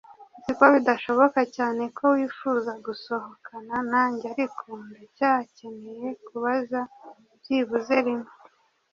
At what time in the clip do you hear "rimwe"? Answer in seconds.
8.05-8.31